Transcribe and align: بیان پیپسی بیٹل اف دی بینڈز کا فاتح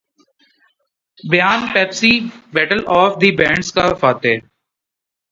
بیان 1.23 1.59
پیپسی 1.73 2.11
بیٹل 2.53 2.79
اف 2.89 3.11
دی 3.21 3.29
بینڈز 3.37 3.71
کا 3.73 3.85
فاتح 4.01 4.35